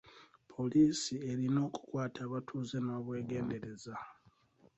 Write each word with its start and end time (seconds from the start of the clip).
Poliisi 0.51 1.13
erina 1.29 1.59
okukwata 1.67 2.19
abatuuze 2.27 2.77
n'obwegendereza. 2.81 3.95